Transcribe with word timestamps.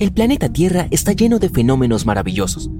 El 0.00 0.12
planeta 0.12 0.48
Tierra 0.48 0.88
está 0.90 1.12
lleno 1.12 1.38
de 1.38 1.50
fenómenos 1.50 2.06
maravillosos. 2.06 2.70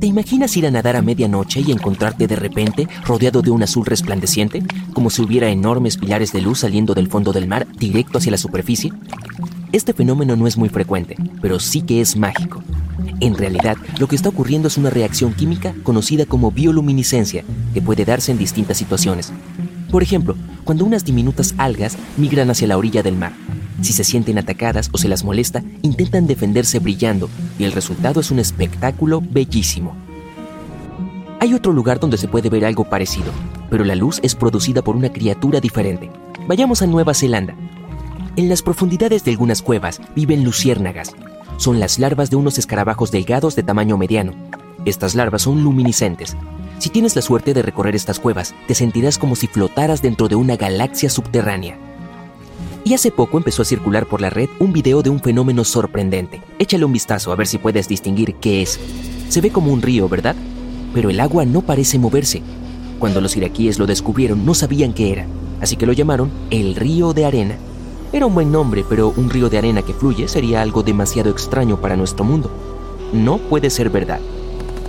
¿Te 0.00 0.06
imaginas 0.06 0.56
ir 0.56 0.66
a 0.66 0.70
nadar 0.70 0.96
a 0.96 1.02
medianoche 1.02 1.60
y 1.60 1.72
encontrarte 1.72 2.26
de 2.26 2.36
repente 2.36 2.88
rodeado 3.04 3.42
de 3.42 3.50
un 3.50 3.62
azul 3.62 3.84
resplandeciente, 3.84 4.62
como 4.94 5.10
si 5.10 5.20
hubiera 5.20 5.50
enormes 5.50 5.98
pilares 5.98 6.32
de 6.32 6.40
luz 6.40 6.60
saliendo 6.60 6.94
del 6.94 7.08
fondo 7.08 7.34
del 7.34 7.48
mar 7.48 7.66
directo 7.76 8.16
hacia 8.16 8.30
la 8.30 8.38
superficie? 8.38 8.94
Este 9.72 9.92
fenómeno 9.92 10.34
no 10.34 10.46
es 10.46 10.56
muy 10.56 10.70
frecuente, 10.70 11.16
pero 11.42 11.60
sí 11.60 11.82
que 11.82 12.00
es 12.00 12.16
mágico. 12.16 12.62
En 13.20 13.36
realidad, 13.36 13.76
lo 13.98 14.08
que 14.08 14.16
está 14.16 14.30
ocurriendo 14.30 14.68
es 14.68 14.78
una 14.78 14.88
reacción 14.88 15.34
química 15.34 15.74
conocida 15.82 16.24
como 16.24 16.50
bioluminiscencia, 16.50 17.44
que 17.74 17.82
puede 17.82 18.06
darse 18.06 18.32
en 18.32 18.38
distintas 18.38 18.78
situaciones. 18.78 19.34
Por 19.90 20.02
ejemplo, 20.02 20.34
cuando 20.64 20.86
unas 20.86 21.04
diminutas 21.04 21.54
algas 21.58 21.98
migran 22.16 22.48
hacia 22.48 22.68
la 22.68 22.78
orilla 22.78 23.02
del 23.02 23.16
mar, 23.16 23.34
si 23.82 23.92
se 23.92 24.04
sienten 24.04 24.38
atacadas 24.38 24.88
o 24.92 24.98
se 24.98 25.08
las 25.08 25.24
molesta, 25.24 25.62
intentan 25.82 26.26
defenderse 26.26 26.78
brillando 26.78 27.28
y 27.58 27.64
el 27.64 27.72
resultado 27.72 28.20
es 28.20 28.30
un 28.30 28.38
espectáculo 28.38 29.20
bellísimo. 29.20 29.94
Hay 31.40 31.54
otro 31.54 31.72
lugar 31.72 31.98
donde 31.98 32.18
se 32.18 32.28
puede 32.28 32.48
ver 32.48 32.64
algo 32.64 32.84
parecido, 32.84 33.32
pero 33.68 33.84
la 33.84 33.96
luz 33.96 34.20
es 34.22 34.36
producida 34.36 34.82
por 34.82 34.94
una 34.94 35.12
criatura 35.12 35.60
diferente. 35.60 36.10
Vayamos 36.46 36.82
a 36.82 36.86
Nueva 36.86 37.14
Zelanda. 37.14 37.56
En 38.36 38.48
las 38.48 38.62
profundidades 38.62 39.24
de 39.24 39.32
algunas 39.32 39.60
cuevas 39.60 40.00
viven 40.14 40.44
luciérnagas. 40.44 41.12
Son 41.56 41.80
las 41.80 41.98
larvas 41.98 42.30
de 42.30 42.36
unos 42.36 42.58
escarabajos 42.58 43.10
delgados 43.10 43.56
de 43.56 43.64
tamaño 43.64 43.98
mediano. 43.98 44.32
Estas 44.84 45.14
larvas 45.14 45.42
son 45.42 45.64
luminiscentes. 45.64 46.36
Si 46.78 46.90
tienes 46.90 47.14
la 47.14 47.22
suerte 47.22 47.54
de 47.54 47.62
recorrer 47.62 47.94
estas 47.94 48.20
cuevas, 48.20 48.54
te 48.68 48.74
sentirás 48.74 49.18
como 49.18 49.36
si 49.36 49.48
flotaras 49.48 50.00
dentro 50.00 50.28
de 50.28 50.36
una 50.36 50.56
galaxia 50.56 51.10
subterránea. 51.10 51.76
Y 52.84 52.94
hace 52.94 53.12
poco 53.12 53.38
empezó 53.38 53.62
a 53.62 53.64
circular 53.64 54.06
por 54.06 54.20
la 54.20 54.28
red 54.28 54.48
un 54.58 54.72
video 54.72 55.02
de 55.02 55.10
un 55.10 55.20
fenómeno 55.20 55.62
sorprendente. 55.62 56.42
Échale 56.58 56.84
un 56.84 56.92
vistazo 56.92 57.30
a 57.30 57.36
ver 57.36 57.46
si 57.46 57.58
puedes 57.58 57.86
distinguir 57.86 58.34
qué 58.34 58.62
es. 58.62 58.80
Se 59.28 59.40
ve 59.40 59.50
como 59.50 59.72
un 59.72 59.82
río, 59.82 60.08
¿verdad? 60.08 60.34
Pero 60.92 61.08
el 61.08 61.20
agua 61.20 61.44
no 61.44 61.62
parece 61.62 62.00
moverse. 62.00 62.42
Cuando 62.98 63.20
los 63.20 63.36
iraquíes 63.36 63.78
lo 63.78 63.86
descubrieron 63.86 64.44
no 64.44 64.54
sabían 64.54 64.94
qué 64.94 65.12
era, 65.12 65.26
así 65.60 65.76
que 65.76 65.86
lo 65.86 65.92
llamaron 65.92 66.30
el 66.50 66.74
río 66.74 67.12
de 67.12 67.24
arena. 67.24 67.56
Era 68.12 68.26
un 68.26 68.34
buen 68.34 68.50
nombre, 68.50 68.84
pero 68.88 69.14
un 69.16 69.30
río 69.30 69.48
de 69.48 69.58
arena 69.58 69.82
que 69.82 69.94
fluye 69.94 70.26
sería 70.26 70.60
algo 70.60 70.82
demasiado 70.82 71.30
extraño 71.30 71.80
para 71.80 71.96
nuestro 71.96 72.24
mundo. 72.24 72.50
No 73.12 73.38
puede 73.38 73.70
ser 73.70 73.90
verdad. 73.90 74.20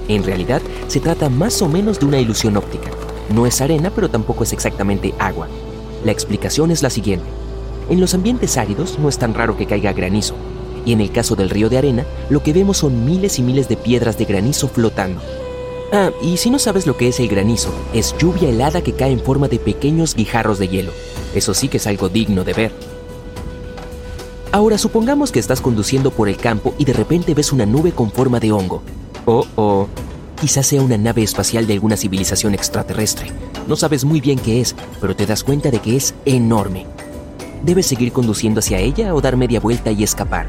En 0.08 0.24
realidad, 0.24 0.62
se 0.88 1.00
trata 1.00 1.30
más 1.30 1.62
o 1.62 1.70
menos 1.70 2.00
de 2.00 2.08
una 2.08 2.20
ilusión 2.20 2.58
óptica. 2.58 2.90
No 3.34 3.46
es 3.46 3.62
arena, 3.62 3.92
pero 3.94 4.10
tampoco 4.10 4.44
es 4.44 4.52
exactamente 4.52 5.14
agua. 5.20 5.48
La 6.04 6.12
explicación 6.12 6.72
es 6.72 6.82
la 6.82 6.90
siguiente. 6.90 7.43
En 7.90 8.00
los 8.00 8.14
ambientes 8.14 8.58
áridos 8.58 8.98
no 9.00 9.10
es 9.10 9.18
tan 9.18 9.34
raro 9.34 9.58
que 9.58 9.66
caiga 9.66 9.94
granizo, 9.94 10.36
y 10.86 10.94
en 10.94 11.02
el 11.02 11.12
caso 11.12 11.36
del 11.36 11.50
río 11.50 11.70
de 11.70 11.78
arena, 11.78 12.06
lo 12.30 12.44
que 12.44 12.54
vemos 12.54 12.78
son 12.78 13.06
miles 13.06 13.40
y 13.40 13.44
miles 13.44 13.68
de 13.68 13.78
piedras 13.78 14.18
de 14.18 14.26
granizo 14.26 14.68
flotando. 14.68 15.22
Ah, 15.92 16.12
y 16.22 16.38
si 16.38 16.50
no 16.50 16.58
sabes 16.58 16.88
lo 16.88 16.98
que 16.98 17.08
es 17.08 17.20
el 17.20 17.28
granizo, 17.28 17.70
es 17.94 18.16
lluvia 18.18 18.50
helada 18.50 18.82
que 18.82 18.94
cae 18.94 19.12
en 19.12 19.20
forma 19.20 19.48
de 19.48 19.60
pequeños 19.60 20.16
guijarros 20.16 20.58
de 20.58 20.68
hielo. 20.68 20.92
Eso 21.36 21.54
sí 21.54 21.68
que 21.68 21.78
es 21.78 21.88
algo 21.88 22.10
digno 22.10 22.44
de 22.44 22.54
ver. 22.54 22.72
Ahora 24.52 24.78
supongamos 24.78 25.32
que 25.32 25.40
estás 25.40 25.62
conduciendo 25.62 26.12
por 26.12 26.30
el 26.30 26.38
campo 26.38 26.74
y 26.78 26.86
de 26.86 26.94
repente 26.94 27.34
ves 27.34 27.52
una 27.52 27.66
nube 27.66 27.92
con 27.92 28.12
forma 28.12 28.40
de 28.40 28.52
hongo. 28.52 28.82
Oh, 29.26 29.46
oh. 29.56 29.88
Quizás 30.40 30.68
sea 30.68 30.82
una 30.82 30.98
nave 30.98 31.24
espacial 31.24 31.66
de 31.68 31.74
alguna 31.74 31.96
civilización 31.96 32.54
extraterrestre. 32.54 33.32
No 33.68 33.76
sabes 33.76 34.04
muy 34.04 34.20
bien 34.20 34.40
qué 34.40 34.62
es, 34.62 34.76
pero 35.00 35.16
te 35.16 35.26
das 35.26 35.44
cuenta 35.44 35.72
de 35.72 35.80
que 35.80 35.96
es 35.96 36.14
enorme. 36.26 36.86
¿Debes 37.64 37.86
seguir 37.86 38.12
conduciendo 38.12 38.60
hacia 38.60 38.80
ella 38.80 39.16
o 39.16 39.22
dar 39.22 39.38
media 39.38 39.62
vuelta 39.62 39.90
y 39.90 40.04
escapar? 40.04 40.48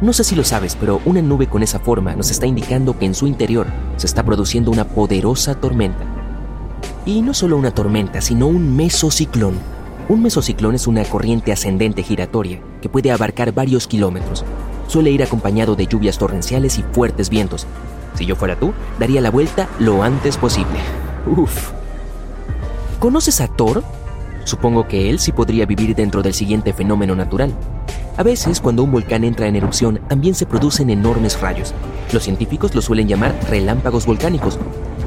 No 0.00 0.14
sé 0.14 0.24
si 0.24 0.34
lo 0.34 0.44
sabes, 0.44 0.76
pero 0.80 1.02
una 1.04 1.20
nube 1.20 1.46
con 1.46 1.62
esa 1.62 1.78
forma 1.78 2.16
nos 2.16 2.30
está 2.30 2.46
indicando 2.46 2.98
que 2.98 3.04
en 3.04 3.14
su 3.14 3.26
interior 3.26 3.66
se 3.98 4.06
está 4.06 4.22
produciendo 4.22 4.70
una 4.70 4.88
poderosa 4.88 5.54
tormenta. 5.54 6.04
Y 7.04 7.20
no 7.20 7.34
solo 7.34 7.58
una 7.58 7.70
tormenta, 7.70 8.22
sino 8.22 8.46
un 8.46 8.74
mesociclón. 8.74 9.58
Un 10.08 10.22
mesociclón 10.22 10.74
es 10.74 10.86
una 10.86 11.04
corriente 11.04 11.52
ascendente 11.52 12.02
giratoria 12.02 12.60
que 12.80 12.88
puede 12.88 13.10
abarcar 13.10 13.52
varios 13.52 13.86
kilómetros. 13.86 14.42
Suele 14.88 15.10
ir 15.10 15.22
acompañado 15.22 15.76
de 15.76 15.86
lluvias 15.86 16.16
torrenciales 16.16 16.78
y 16.78 16.82
fuertes 16.82 17.28
vientos. 17.28 17.66
Si 18.14 18.24
yo 18.24 18.36
fuera 18.36 18.58
tú, 18.58 18.72
daría 18.98 19.20
la 19.20 19.30
vuelta 19.30 19.68
lo 19.78 20.02
antes 20.02 20.38
posible. 20.38 20.78
Uf. 21.26 21.72
¿Conoces 23.00 23.42
a 23.42 23.48
Thor? 23.48 23.84
Supongo 24.44 24.88
que 24.88 25.10
él 25.10 25.18
sí 25.18 25.32
podría 25.32 25.66
vivir 25.66 25.94
dentro 25.94 26.22
del 26.22 26.34
siguiente 26.34 26.72
fenómeno 26.72 27.14
natural. 27.14 27.52
A 28.16 28.22
veces, 28.22 28.60
cuando 28.60 28.82
un 28.82 28.92
volcán 28.92 29.24
entra 29.24 29.46
en 29.46 29.56
erupción, 29.56 30.00
también 30.08 30.34
se 30.34 30.46
producen 30.46 30.90
enormes 30.90 31.40
rayos. 31.40 31.72
Los 32.12 32.24
científicos 32.24 32.74
lo 32.74 32.82
suelen 32.82 33.08
llamar 33.08 33.34
relámpagos 33.48 34.04
volcánicos. 34.04 34.58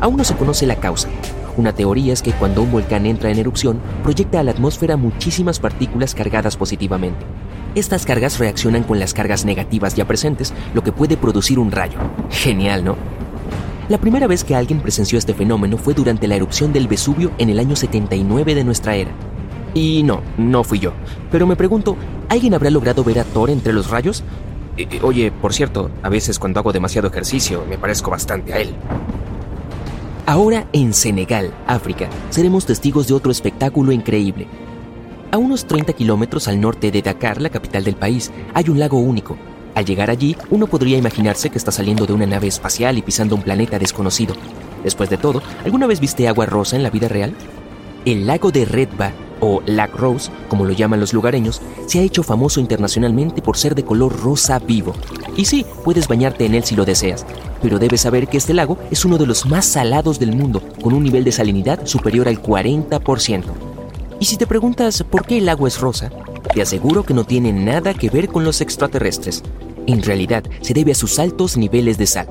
Aún 0.01 0.17
no 0.17 0.23
se 0.23 0.35
conoce 0.35 0.65
la 0.65 0.77
causa. 0.77 1.09
Una 1.57 1.73
teoría 1.73 2.13
es 2.13 2.21
que 2.21 2.33
cuando 2.33 2.61
un 2.61 2.71
volcán 2.71 3.05
entra 3.05 3.29
en 3.29 3.39
erupción, 3.39 3.79
proyecta 4.03 4.39
a 4.39 4.43
la 4.43 4.51
atmósfera 4.51 4.97
muchísimas 4.97 5.59
partículas 5.59 6.15
cargadas 6.15 6.57
positivamente. 6.57 7.25
Estas 7.75 8.05
cargas 8.05 8.39
reaccionan 8.39 8.83
con 8.83 8.99
las 8.99 9.13
cargas 9.13 9.45
negativas 9.45 9.95
ya 9.95 10.05
presentes, 10.05 10.53
lo 10.73 10.83
que 10.83 10.91
puede 10.91 11.17
producir 11.17 11.59
un 11.59 11.71
rayo. 11.71 11.97
Genial, 12.29 12.83
¿no? 12.83 13.14
La 13.87 13.99
primera 13.99 14.25
vez 14.25 14.43
que 14.43 14.55
alguien 14.55 14.81
presenció 14.81 15.19
este 15.19 15.35
fenómeno 15.35 15.77
fue 15.77 15.93
durante 15.93 16.27
la 16.27 16.35
erupción 16.35 16.73
del 16.73 16.87
Vesubio 16.87 17.31
en 17.37 17.51
el 17.51 17.59
año 17.59 17.75
79 17.75 18.55
de 18.55 18.63
nuestra 18.63 18.95
era. 18.95 19.11
Y 19.75 20.01
no, 20.01 20.21
no 20.37 20.63
fui 20.63 20.79
yo. 20.79 20.93
Pero 21.31 21.45
me 21.45 21.55
pregunto, 21.55 21.95
¿alguien 22.27 22.55
habrá 22.55 22.71
logrado 22.71 23.03
ver 23.03 23.19
a 23.19 23.23
Thor 23.23 23.51
entre 23.51 23.73
los 23.73 23.91
rayos? 23.91 24.23
oye, 25.03 25.31
por 25.31 25.53
cierto, 25.53 25.89
a 26.01 26.09
veces 26.09 26.37
cuando 26.37 26.59
hago 26.59 26.73
demasiado 26.73 27.07
ejercicio 27.07 27.63
me 27.69 27.77
parezco 27.77 28.09
bastante 28.09 28.53
a 28.53 28.57
él. 28.57 28.73
Ahora 30.25 30.65
en 30.73 30.91
Senegal, 30.91 31.53
África, 31.67 32.09
seremos 32.31 32.65
testigos 32.65 33.07
de 33.07 33.13
otro 33.13 33.31
espectáculo 33.31 33.91
increíble. 33.91 34.47
A 35.31 35.37
unos 35.37 35.65
30 35.65 35.93
kilómetros 35.93 36.47
al 36.47 36.59
norte 36.59 36.91
de 36.91 37.03
Dakar, 37.03 37.39
la 37.39 37.49
capital 37.49 37.83
del 37.83 37.95
país, 37.95 38.31
hay 38.53 38.67
un 38.69 38.79
lago 38.79 38.97
único, 38.97 39.37
al 39.75 39.85
llegar 39.85 40.09
allí, 40.09 40.37
uno 40.49 40.67
podría 40.67 40.97
imaginarse 40.97 41.49
que 41.49 41.57
está 41.57 41.71
saliendo 41.71 42.05
de 42.05 42.13
una 42.13 42.25
nave 42.25 42.47
espacial 42.47 42.97
y 42.97 43.01
pisando 43.01 43.35
un 43.35 43.41
planeta 43.41 43.77
desconocido. 43.77 44.33
Después 44.83 45.09
de 45.09 45.17
todo, 45.17 45.43
¿alguna 45.65 45.85
vez 45.85 45.99
viste 45.99 46.27
agua 46.29 46.45
rosa 46.45 46.77
en 46.77 46.83
la 46.83 46.89
vida 46.89 47.09
real? 47.09 47.35
El 48.05 48.25
lago 48.25 48.51
de 48.51 48.63
Redba, 48.63 49.11
o 49.41 49.61
Lac 49.65 49.93
Rose, 49.95 50.31
como 50.47 50.63
lo 50.63 50.71
llaman 50.71 51.01
los 51.01 51.13
lugareños, 51.13 51.61
se 51.87 51.99
ha 51.99 52.03
hecho 52.03 52.23
famoso 52.23 52.61
internacionalmente 52.61 53.41
por 53.41 53.57
ser 53.57 53.75
de 53.75 53.83
color 53.83 54.17
rosa 54.17 54.59
vivo. 54.59 54.93
Y 55.35 55.45
sí, 55.45 55.65
puedes 55.83 56.07
bañarte 56.07 56.45
en 56.45 56.55
él 56.55 56.63
si 56.63 56.75
lo 56.75 56.85
deseas, 56.85 57.25
pero 57.61 57.77
debes 57.77 58.01
saber 58.01 58.27
que 58.27 58.37
este 58.37 58.53
lago 58.53 58.77
es 58.91 59.03
uno 59.03 59.17
de 59.17 59.27
los 59.27 59.45
más 59.45 59.65
salados 59.65 60.19
del 60.19 60.33
mundo, 60.33 60.61
con 60.81 60.93
un 60.93 61.03
nivel 61.03 61.25
de 61.25 61.33
salinidad 61.33 61.85
superior 61.85 62.29
al 62.29 62.41
40%. 62.41 63.43
Y 64.19 64.25
si 64.25 64.37
te 64.37 64.47
preguntas 64.47 65.03
por 65.03 65.25
qué 65.25 65.39
el 65.39 65.49
agua 65.49 65.67
es 65.67 65.81
rosa, 65.81 66.11
te 66.53 66.61
aseguro 66.61 67.03
que 67.03 67.13
no 67.13 67.25
tiene 67.25 67.51
nada 67.51 67.93
que 67.93 68.09
ver 68.09 68.29
con 68.29 68.45
los 68.45 68.61
extraterrestres. 68.61 69.43
En 69.87 70.01
realidad, 70.01 70.43
se 70.61 70.73
debe 70.73 70.93
a 70.93 70.95
sus 70.95 71.19
altos 71.19 71.57
niveles 71.57 71.97
de 71.97 72.07
sal. 72.07 72.27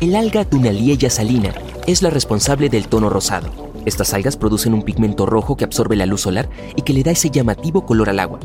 El 0.00 0.16
alga 0.16 0.44
Dunaliella 0.44 1.10
salina 1.10 1.54
es 1.86 2.02
la 2.02 2.10
responsable 2.10 2.68
del 2.68 2.88
tono 2.88 3.08
rosado. 3.08 3.48
Estas 3.84 4.14
algas 4.14 4.36
producen 4.36 4.74
un 4.74 4.82
pigmento 4.82 5.26
rojo 5.26 5.56
que 5.56 5.64
absorbe 5.64 5.96
la 5.96 6.06
luz 6.06 6.22
solar 6.22 6.48
y 6.74 6.82
que 6.82 6.92
le 6.92 7.02
da 7.02 7.12
ese 7.12 7.30
llamativo 7.30 7.86
color 7.86 8.10
al 8.10 8.20
agua. 8.20 8.40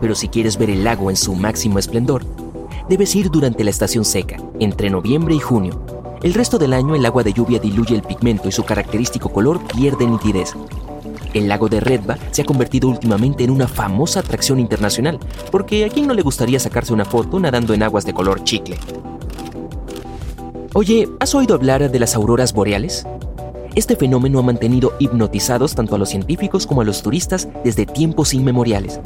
Pero 0.00 0.14
si 0.16 0.28
quieres 0.28 0.56
ver 0.56 0.70
el 0.70 0.82
lago 0.82 1.10
en 1.10 1.16
su 1.16 1.34
máximo 1.34 1.78
esplendor, 1.78 2.24
debes 2.88 3.14
ir 3.14 3.30
durante 3.30 3.62
la 3.62 3.70
estación 3.70 4.04
seca, 4.04 4.38
entre 4.58 4.90
noviembre 4.90 5.34
y 5.34 5.38
junio. 5.38 5.84
El 6.22 6.34
resto 6.34 6.58
del 6.58 6.72
año 6.72 6.94
el 6.94 7.06
agua 7.06 7.22
de 7.22 7.32
lluvia 7.32 7.60
diluye 7.60 7.94
el 7.94 8.02
pigmento 8.02 8.48
y 8.48 8.52
su 8.52 8.64
característico 8.64 9.28
color 9.28 9.60
pierde 9.68 10.06
nitidez. 10.06 10.54
El 11.34 11.48
lago 11.48 11.68
de 11.68 11.80
Redba 11.80 12.18
se 12.30 12.42
ha 12.42 12.44
convertido 12.44 12.88
últimamente 12.88 13.44
en 13.44 13.50
una 13.50 13.66
famosa 13.66 14.20
atracción 14.20 14.60
internacional, 14.60 15.18
porque 15.50 15.84
a 15.84 15.88
quién 15.88 16.06
no 16.06 16.14
le 16.14 16.22
gustaría 16.22 16.60
sacarse 16.60 16.92
una 16.92 17.04
foto 17.04 17.40
nadando 17.40 17.72
en 17.74 17.82
aguas 17.82 18.04
de 18.04 18.12
color 18.12 18.44
chicle. 18.44 18.76
Oye, 20.74 21.08
¿has 21.20 21.34
oído 21.34 21.54
hablar 21.54 21.90
de 21.90 21.98
las 21.98 22.14
auroras 22.14 22.52
boreales? 22.52 23.06
Este 23.74 23.96
fenómeno 23.96 24.38
ha 24.38 24.42
mantenido 24.42 24.92
hipnotizados 24.98 25.74
tanto 25.74 25.94
a 25.94 25.98
los 25.98 26.10
científicos 26.10 26.66
como 26.66 26.82
a 26.82 26.84
los 26.84 27.02
turistas 27.02 27.48
desde 27.64 27.86
tiempos 27.86 28.34
inmemoriales. 28.34 29.00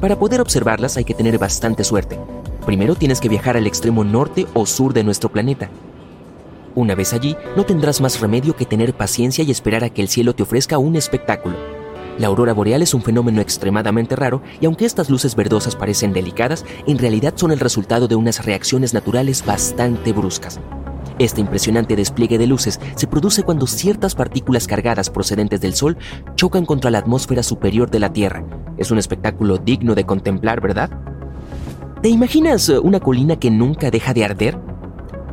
Para 0.00 0.18
poder 0.18 0.40
observarlas 0.40 0.98
hay 0.98 1.04
que 1.04 1.14
tener 1.14 1.38
bastante 1.38 1.84
suerte. 1.84 2.18
Primero 2.66 2.94
tienes 2.94 3.20
que 3.20 3.30
viajar 3.30 3.56
al 3.56 3.66
extremo 3.66 4.04
norte 4.04 4.46
o 4.52 4.66
sur 4.66 4.92
de 4.92 5.04
nuestro 5.04 5.30
planeta. 5.30 5.70
Una 6.76 6.94
vez 6.94 7.14
allí, 7.14 7.34
no 7.56 7.64
tendrás 7.64 8.02
más 8.02 8.20
remedio 8.20 8.54
que 8.54 8.66
tener 8.66 8.94
paciencia 8.94 9.42
y 9.42 9.50
esperar 9.50 9.82
a 9.82 9.88
que 9.88 10.02
el 10.02 10.08
cielo 10.08 10.34
te 10.34 10.42
ofrezca 10.42 10.76
un 10.76 10.94
espectáculo. 10.94 11.56
La 12.18 12.26
aurora 12.26 12.52
boreal 12.52 12.82
es 12.82 12.92
un 12.92 13.00
fenómeno 13.00 13.40
extremadamente 13.40 14.14
raro 14.14 14.42
y 14.60 14.66
aunque 14.66 14.84
estas 14.84 15.08
luces 15.08 15.34
verdosas 15.36 15.74
parecen 15.74 16.12
delicadas, 16.12 16.66
en 16.86 16.98
realidad 16.98 17.32
son 17.34 17.50
el 17.50 17.60
resultado 17.60 18.08
de 18.08 18.14
unas 18.14 18.44
reacciones 18.44 18.92
naturales 18.92 19.42
bastante 19.44 20.12
bruscas. 20.12 20.60
Este 21.18 21.40
impresionante 21.40 21.96
despliegue 21.96 22.36
de 22.36 22.46
luces 22.46 22.78
se 22.94 23.06
produce 23.06 23.42
cuando 23.42 23.66
ciertas 23.66 24.14
partículas 24.14 24.66
cargadas 24.66 25.08
procedentes 25.08 25.62
del 25.62 25.74
Sol 25.74 25.96
chocan 26.34 26.66
contra 26.66 26.90
la 26.90 26.98
atmósfera 26.98 27.42
superior 27.42 27.90
de 27.90 28.00
la 28.00 28.12
Tierra. 28.12 28.44
Es 28.76 28.90
un 28.90 28.98
espectáculo 28.98 29.56
digno 29.56 29.94
de 29.94 30.04
contemplar, 30.04 30.60
¿verdad? 30.60 30.90
¿Te 32.02 32.10
imaginas 32.10 32.68
eh, 32.68 32.78
una 32.78 33.00
colina 33.00 33.36
que 33.36 33.50
nunca 33.50 33.90
deja 33.90 34.12
de 34.12 34.24
arder? 34.26 34.75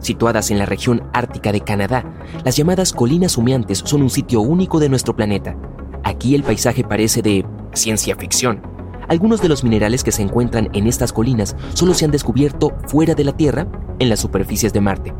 Situadas 0.03 0.51
en 0.51 0.59
la 0.59 0.65
región 0.65 1.01
ártica 1.13 1.53
de 1.53 1.61
Canadá, 1.61 2.03
las 2.43 2.57
llamadas 2.57 2.91
colinas 2.91 3.37
humeantes 3.37 3.81
son 3.85 4.01
un 4.01 4.09
sitio 4.09 4.41
único 4.41 4.81
de 4.81 4.89
nuestro 4.89 5.15
planeta. 5.15 5.55
Aquí 6.03 6.35
el 6.35 6.43
paisaje 6.43 6.83
parece 6.83 7.21
de 7.21 7.45
ciencia 7.73 8.13
ficción. 8.17 8.61
Algunos 9.07 9.41
de 9.41 9.47
los 9.47 9.63
minerales 9.63 10.03
que 10.03 10.11
se 10.11 10.21
encuentran 10.21 10.69
en 10.73 10.87
estas 10.87 11.13
colinas 11.13 11.55
solo 11.73 11.93
se 11.93 12.03
han 12.03 12.11
descubierto 12.11 12.73
fuera 12.85 13.15
de 13.15 13.23
la 13.23 13.31
Tierra, 13.31 13.65
en 13.99 14.09
las 14.09 14.19
superficies 14.19 14.73
de 14.73 14.81
Marte. 14.81 15.13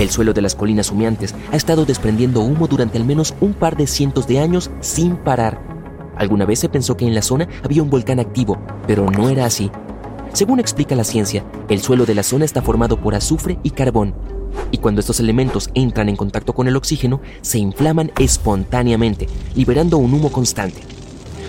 El 0.00 0.10
suelo 0.10 0.32
de 0.32 0.42
las 0.42 0.56
colinas 0.56 0.90
humeantes 0.90 1.36
ha 1.52 1.56
estado 1.56 1.84
desprendiendo 1.84 2.40
humo 2.40 2.66
durante 2.66 2.98
al 2.98 3.04
menos 3.04 3.36
un 3.40 3.54
par 3.54 3.76
de 3.76 3.86
cientos 3.86 4.26
de 4.26 4.40
años 4.40 4.68
sin 4.80 5.14
parar. 5.14 5.62
Alguna 6.16 6.44
vez 6.44 6.58
se 6.58 6.68
pensó 6.68 6.96
que 6.96 7.06
en 7.06 7.14
la 7.14 7.22
zona 7.22 7.48
había 7.62 7.84
un 7.84 7.90
volcán 7.90 8.18
activo, 8.18 8.58
pero 8.88 9.08
no 9.08 9.28
era 9.28 9.44
así. 9.44 9.70
Según 10.32 10.60
explica 10.60 10.94
la 10.94 11.04
ciencia, 11.04 11.44
el 11.68 11.80
suelo 11.80 12.06
de 12.06 12.14
la 12.14 12.22
zona 12.22 12.44
está 12.44 12.62
formado 12.62 13.00
por 13.00 13.14
azufre 13.14 13.58
y 13.62 13.70
carbón, 13.70 14.14
y 14.70 14.78
cuando 14.78 15.00
estos 15.00 15.20
elementos 15.20 15.70
entran 15.74 16.08
en 16.08 16.16
contacto 16.16 16.54
con 16.54 16.68
el 16.68 16.76
oxígeno, 16.76 17.20
se 17.40 17.58
inflaman 17.58 18.12
espontáneamente, 18.18 19.28
liberando 19.54 19.98
un 19.98 20.12
humo 20.12 20.30
constante. 20.30 20.80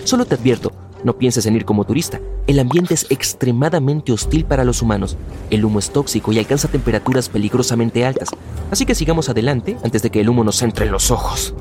Solo 0.04 0.24
te 0.24 0.34
advierto, 0.34 0.72
no 1.04 1.16
pienses 1.16 1.46
en 1.46 1.56
ir 1.56 1.64
como 1.64 1.84
turista. 1.84 2.20
El 2.46 2.58
ambiente 2.58 2.94
es 2.94 3.06
extremadamente 3.10 4.12
hostil 4.12 4.44
para 4.44 4.64
los 4.64 4.82
humanos. 4.82 5.16
El 5.50 5.64
humo 5.64 5.78
es 5.78 5.90
tóxico 5.90 6.32
y 6.32 6.38
alcanza 6.38 6.68
temperaturas 6.68 7.28
peligrosamente 7.28 8.04
altas. 8.04 8.30
Así 8.70 8.86
que 8.86 8.94
sigamos 8.94 9.28
adelante 9.28 9.76
antes 9.84 10.02
de 10.02 10.10
que 10.10 10.20
el 10.20 10.28
humo 10.28 10.44
nos 10.44 10.62
entre 10.62 10.86
en 10.86 10.92
los 10.92 11.10
ojos. 11.10 11.54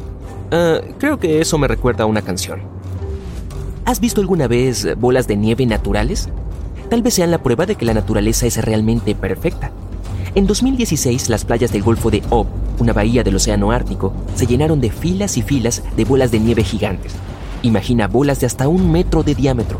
Ah, 0.52 0.80
creo 0.98 1.20
que 1.20 1.42
eso 1.42 1.58
me 1.58 1.68
recuerda 1.68 2.06
a 2.06 2.08
una 2.08 2.22
canción. 2.22 2.62
¿Has 3.86 4.00
visto 4.00 4.22
alguna 4.22 4.48
vez 4.48 4.88
bolas 5.00 5.28
de 5.28 5.36
nieve 5.36 5.66
naturales? 5.66 6.30
Tal 6.90 7.04
vez 7.04 7.14
sean 7.14 7.30
la 7.30 7.44
prueba 7.44 7.68
de 7.68 7.76
que 7.76 7.86
la 7.86 7.94
naturaleza 7.94 8.48
es 8.48 8.58
realmente 8.58 9.14
perfecta. 9.14 9.72
En 10.34 10.48
2016, 10.48 11.30
las 11.30 11.46
playas 11.46 11.72
del 11.72 11.84
Golfo 11.84 12.10
de 12.10 12.24
Ob, 12.32 12.48
una 12.80 12.94
bahía 12.94 13.24
del 13.24 13.36
Océano 13.36 13.72
Ártico, 13.72 14.12
se 14.36 14.48
llenaron 14.48 14.82
de 14.82 14.90
filas 14.90 15.38
y 15.38 15.44
filas 15.44 15.84
de 15.96 16.06
bolas 16.06 16.32
de 16.32 16.40
nieve 16.40 16.64
gigantes. 16.64 17.14
Imagina 17.62 18.08
bolas 18.08 18.40
de 18.40 18.48
hasta 18.48 18.68
un 18.68 18.92
metro 18.92 19.22
de 19.22 19.36
diámetro. 19.36 19.80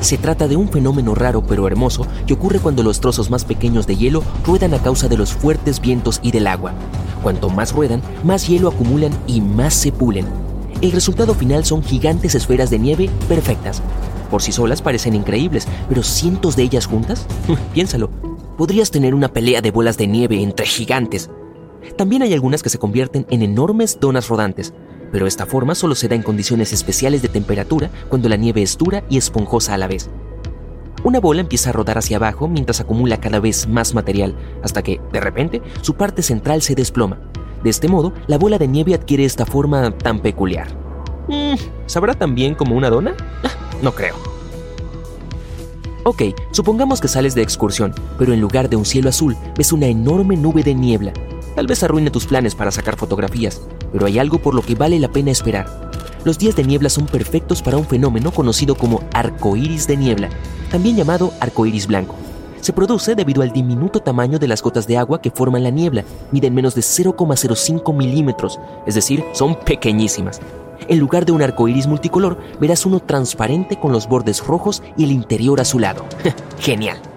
Se 0.00 0.16
trata 0.16 0.48
de 0.48 0.56
un 0.56 0.70
fenómeno 0.70 1.14
raro 1.14 1.42
pero 1.46 1.66
hermoso 1.66 2.06
que 2.26 2.34
ocurre 2.34 2.60
cuando 2.60 2.82
los 2.82 3.00
trozos 3.00 3.30
más 3.30 3.44
pequeños 3.44 3.86
de 3.86 3.96
hielo 3.96 4.22
ruedan 4.46 4.72
a 4.72 4.78
causa 4.78 5.08
de 5.08 5.18
los 5.18 5.34
fuertes 5.34 5.80
vientos 5.80 6.18
y 6.22 6.32
del 6.32 6.46
agua. 6.46 6.72
Cuanto 7.22 7.50
más 7.50 7.72
ruedan, 7.72 8.00
más 8.24 8.48
hielo 8.48 8.68
acumulan 8.68 9.12
y 9.26 9.42
más 9.42 9.74
se 9.74 9.92
pulen. 9.92 10.26
El 10.80 10.92
resultado 10.92 11.34
final 11.34 11.64
son 11.64 11.82
gigantes 11.82 12.34
esferas 12.34 12.70
de 12.70 12.78
nieve 12.78 13.10
perfectas. 13.28 13.82
Por 14.32 14.40
sí 14.40 14.50
solas 14.50 14.80
parecen 14.80 15.14
increíbles, 15.14 15.68
pero 15.90 16.02
cientos 16.02 16.56
de 16.56 16.62
ellas 16.62 16.86
juntas, 16.86 17.26
piénsalo, 17.74 18.08
podrías 18.56 18.90
tener 18.90 19.14
una 19.14 19.28
pelea 19.28 19.60
de 19.60 19.70
bolas 19.70 19.98
de 19.98 20.06
nieve 20.06 20.40
entre 20.40 20.64
gigantes. 20.64 21.28
También 21.98 22.22
hay 22.22 22.32
algunas 22.32 22.62
que 22.62 22.70
se 22.70 22.78
convierten 22.78 23.26
en 23.28 23.42
enormes 23.42 24.00
donas 24.00 24.28
rodantes, 24.28 24.72
pero 25.12 25.26
esta 25.26 25.44
forma 25.44 25.74
solo 25.74 25.94
se 25.94 26.08
da 26.08 26.14
en 26.14 26.22
condiciones 26.22 26.72
especiales 26.72 27.20
de 27.20 27.28
temperatura 27.28 27.90
cuando 28.08 28.30
la 28.30 28.36
nieve 28.36 28.62
es 28.62 28.78
dura 28.78 29.04
y 29.10 29.18
esponjosa 29.18 29.74
a 29.74 29.78
la 29.78 29.86
vez. 29.86 30.08
Una 31.04 31.20
bola 31.20 31.42
empieza 31.42 31.68
a 31.68 31.74
rodar 31.74 31.98
hacia 31.98 32.16
abajo 32.16 32.48
mientras 32.48 32.80
acumula 32.80 33.20
cada 33.20 33.38
vez 33.38 33.68
más 33.68 33.92
material, 33.92 34.34
hasta 34.62 34.82
que, 34.82 34.98
de 35.12 35.20
repente, 35.20 35.60
su 35.82 35.92
parte 35.92 36.22
central 36.22 36.62
se 36.62 36.74
desploma. 36.74 37.18
De 37.62 37.68
este 37.68 37.86
modo, 37.86 38.14
la 38.28 38.38
bola 38.38 38.56
de 38.56 38.66
nieve 38.66 38.94
adquiere 38.94 39.26
esta 39.26 39.44
forma 39.44 39.90
tan 39.98 40.20
peculiar. 40.20 40.68
Mm, 41.28 41.56
¿Sabrá 41.84 42.14
tan 42.14 42.34
bien 42.34 42.54
como 42.54 42.74
una 42.76 42.88
dona? 42.88 43.14
No 43.82 43.92
creo. 43.92 44.14
Ok, 46.04 46.22
supongamos 46.52 47.00
que 47.00 47.08
sales 47.08 47.34
de 47.34 47.42
excursión, 47.42 47.94
pero 48.18 48.32
en 48.32 48.40
lugar 48.40 48.68
de 48.68 48.76
un 48.76 48.84
cielo 48.84 49.08
azul, 49.08 49.36
ves 49.56 49.72
una 49.72 49.86
enorme 49.86 50.36
nube 50.36 50.62
de 50.62 50.74
niebla. 50.74 51.12
Tal 51.54 51.66
vez 51.66 51.82
arruine 51.82 52.10
tus 52.10 52.26
planes 52.26 52.54
para 52.54 52.70
sacar 52.70 52.96
fotografías, 52.96 53.60
pero 53.92 54.06
hay 54.06 54.18
algo 54.18 54.38
por 54.38 54.54
lo 54.54 54.62
que 54.62 54.74
vale 54.74 54.98
la 54.98 55.08
pena 55.08 55.30
esperar. 55.30 55.90
Los 56.24 56.38
días 56.38 56.56
de 56.56 56.64
niebla 56.64 56.88
son 56.88 57.06
perfectos 57.06 57.62
para 57.62 57.76
un 57.76 57.86
fenómeno 57.86 58.30
conocido 58.30 58.76
como 58.76 59.02
arcoíris 59.12 59.86
de 59.86 59.96
niebla, 59.96 60.28
también 60.70 60.96
llamado 60.96 61.32
arcoíris 61.40 61.86
blanco. 61.86 62.14
Se 62.60 62.72
produce 62.72 63.16
debido 63.16 63.42
al 63.42 63.52
diminuto 63.52 64.00
tamaño 64.00 64.38
de 64.38 64.46
las 64.46 64.62
gotas 64.62 64.86
de 64.86 64.96
agua 64.96 65.20
que 65.20 65.32
forman 65.32 65.64
la 65.64 65.70
niebla, 65.70 66.04
miden 66.30 66.54
menos 66.54 66.76
de 66.76 66.82
0,05 66.82 67.92
milímetros, 67.94 68.60
es 68.86 68.94
decir, 68.94 69.24
son 69.32 69.56
pequeñísimas. 69.56 70.40
En 70.88 70.98
lugar 70.98 71.26
de 71.26 71.32
un 71.32 71.42
arcoíris 71.42 71.86
multicolor, 71.86 72.38
verás 72.60 72.86
uno 72.86 73.00
transparente 73.00 73.78
con 73.78 73.92
los 73.92 74.08
bordes 74.08 74.44
rojos 74.44 74.82
y 74.96 75.04
el 75.04 75.12
interior 75.12 75.60
azulado. 75.60 76.04
Genial. 76.58 77.11